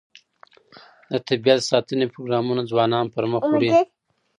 د 1.11 1.11
طبیعت 1.27 1.59
د 1.63 1.67
ساتنې 1.71 2.05
پروګرامونه 2.13 2.61
ځوانان 2.71 3.05
پرمخ 3.15 3.43
وړي. 3.47 3.69